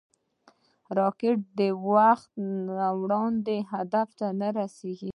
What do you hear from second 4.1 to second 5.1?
ته رسېږي